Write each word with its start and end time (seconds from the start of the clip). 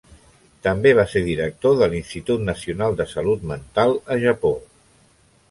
També 0.67 0.93
va 0.99 1.03
ser 1.11 1.21
director 1.27 1.75
de 1.81 1.89
l'Institut 1.91 2.47
nacional 2.47 2.99
de 3.03 3.07
salut 3.13 3.47
mental 3.53 3.95
a 4.17 4.21
Japó. 4.27 4.55